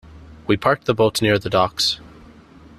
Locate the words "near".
1.21-1.37